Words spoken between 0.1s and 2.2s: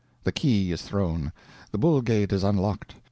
The key is thrown, the bull